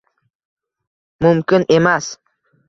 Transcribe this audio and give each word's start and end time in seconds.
Мумкин 1.21 1.63
эмас... 1.75 2.05